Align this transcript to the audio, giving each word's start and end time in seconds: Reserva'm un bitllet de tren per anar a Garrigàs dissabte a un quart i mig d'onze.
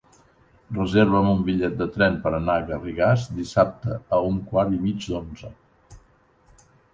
Reserva'm 0.75 1.27
un 1.33 1.43
bitllet 1.49 1.75
de 1.81 1.87
tren 1.97 2.17
per 2.23 2.31
anar 2.37 2.55
a 2.61 2.63
Garrigàs 2.69 3.27
dissabte 3.41 3.99
a 4.19 4.23
un 4.31 4.41
quart 4.53 4.75
i 4.79 4.81
mig 4.87 4.99
d'onze. 5.05 5.53